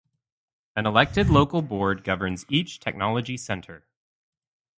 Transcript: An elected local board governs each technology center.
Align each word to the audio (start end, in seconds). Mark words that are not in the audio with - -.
An 0.75 0.87
elected 0.87 1.29
local 1.29 1.61
board 1.61 2.03
governs 2.03 2.43
each 2.49 2.79
technology 2.79 3.37
center. 3.37 3.85